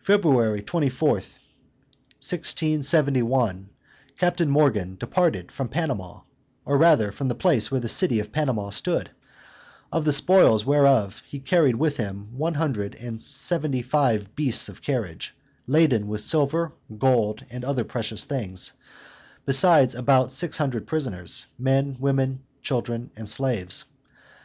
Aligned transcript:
February 0.00 0.62
24, 0.62 1.08
1671, 1.14 3.68
Captain 4.16 4.48
Morgan 4.48 4.94
departed 4.94 5.50
from 5.50 5.68
Panama, 5.68 6.20
or 6.64 6.78
rather 6.78 7.10
from 7.10 7.26
the 7.26 7.34
place 7.34 7.68
where 7.68 7.80
the 7.80 7.88
city 7.88 8.20
of 8.20 8.30
Panama 8.30 8.70
stood; 8.70 9.10
of 9.90 10.04
the 10.04 10.12
spoils 10.12 10.64
whereof 10.64 11.20
he 11.26 11.40
carried 11.40 11.74
with 11.74 11.96
him 11.96 12.28
one 12.38 12.54
hundred 12.54 12.94
and 12.94 13.20
seventy 13.20 13.82
five 13.82 14.36
beasts 14.36 14.68
of 14.68 14.82
carriage, 14.82 15.36
laden 15.66 16.06
with 16.06 16.20
silver, 16.20 16.72
gold, 16.96 17.44
and 17.50 17.64
other 17.64 17.82
precious 17.82 18.24
things, 18.24 18.72
beside 19.46 19.92
about 19.96 20.30
six 20.30 20.58
hundred 20.58 20.86
prisoners, 20.86 21.46
men, 21.58 21.96
women, 21.98 22.40
children 22.62 23.10
and 23.16 23.28
slaves. 23.28 23.84